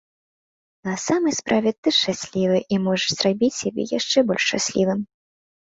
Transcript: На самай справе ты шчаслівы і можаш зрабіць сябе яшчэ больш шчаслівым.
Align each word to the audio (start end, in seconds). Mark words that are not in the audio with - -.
На 0.87 0.95
самай 1.07 1.33
справе 1.41 1.73
ты 1.81 1.87
шчаслівы 1.99 2.59
і 2.77 2.83
можаш 2.89 3.09
зрабіць 3.19 3.55
сябе 3.61 3.81
яшчэ 3.99 4.19
больш 4.33 4.43
шчаслівым. 4.51 4.99